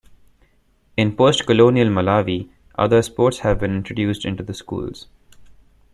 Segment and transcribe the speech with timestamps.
[0.97, 5.05] In post-colonial Malawi, other sports have been introduced into the schools.